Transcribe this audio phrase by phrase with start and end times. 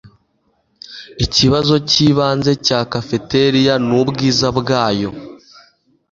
[1.25, 5.09] Ikibazo cyibanze cya cafeteria nubwiza bwayo